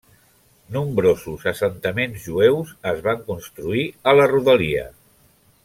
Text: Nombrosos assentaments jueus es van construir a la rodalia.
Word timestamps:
Nombrosos 0.75 1.43
assentaments 1.51 2.25
jueus 2.31 2.71
es 2.93 3.05
van 3.09 3.23
construir 3.29 3.85
a 4.13 4.17
la 4.21 4.27
rodalia. 4.33 4.89